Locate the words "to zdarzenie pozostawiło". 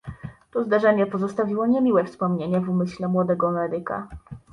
0.51-1.67